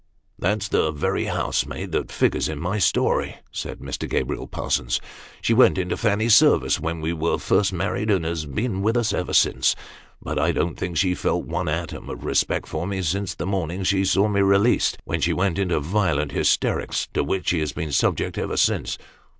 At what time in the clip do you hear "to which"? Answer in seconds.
17.13-17.49